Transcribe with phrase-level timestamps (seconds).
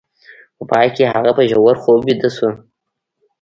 [0.57, 2.49] په پای کې هغه په ژور خوب ویده شو